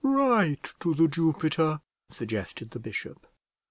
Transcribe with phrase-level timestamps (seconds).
[0.03, 1.77] "Write to The Jupiter,"
[2.09, 3.27] suggested the bishop.